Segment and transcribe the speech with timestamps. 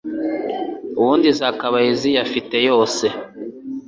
[0.99, 3.05] ubundi zakabaye ziyafite yose